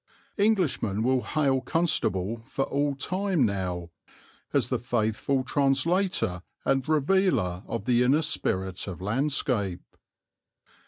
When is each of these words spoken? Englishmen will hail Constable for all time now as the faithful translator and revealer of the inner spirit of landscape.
Englishmen 0.39 1.03
will 1.03 1.21
hail 1.21 1.61
Constable 1.61 2.41
for 2.47 2.65
all 2.65 2.95
time 2.95 3.45
now 3.45 3.91
as 4.51 4.69
the 4.69 4.79
faithful 4.79 5.43
translator 5.43 6.41
and 6.65 6.89
revealer 6.89 7.61
of 7.67 7.85
the 7.85 8.01
inner 8.01 8.23
spirit 8.23 8.87
of 8.87 8.99
landscape. 8.99 9.95